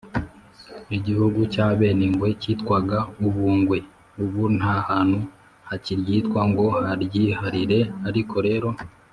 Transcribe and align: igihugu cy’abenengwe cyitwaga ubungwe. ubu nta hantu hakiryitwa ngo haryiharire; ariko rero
igihugu 0.97 1.39
cy’abenengwe 1.53 2.27
cyitwaga 2.41 2.99
ubungwe. 3.27 3.77
ubu 4.23 4.43
nta 4.57 4.75
hantu 4.89 5.19
hakiryitwa 5.69 6.41
ngo 6.49 6.65
haryiharire; 6.87 7.79
ariko 8.09 8.35
rero 8.47 8.69